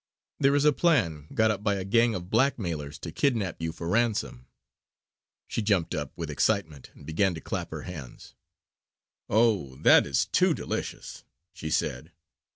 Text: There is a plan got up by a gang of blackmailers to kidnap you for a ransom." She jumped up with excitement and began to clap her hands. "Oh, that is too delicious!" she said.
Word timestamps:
There 0.39 0.55
is 0.55 0.65
a 0.65 0.73
plan 0.73 1.27
got 1.31 1.51
up 1.51 1.63
by 1.63 1.75
a 1.75 1.83
gang 1.83 2.15
of 2.15 2.31
blackmailers 2.31 2.97
to 3.01 3.11
kidnap 3.11 3.61
you 3.61 3.71
for 3.71 3.85
a 3.85 3.91
ransom." 3.91 4.47
She 5.47 5.61
jumped 5.61 5.93
up 5.93 6.11
with 6.17 6.31
excitement 6.31 6.89
and 6.95 7.05
began 7.05 7.35
to 7.35 7.39
clap 7.39 7.69
her 7.69 7.83
hands. 7.83 8.33
"Oh, 9.29 9.75
that 9.75 10.07
is 10.07 10.25
too 10.25 10.55
delicious!" 10.55 11.23
she 11.53 11.69
said. 11.69 12.11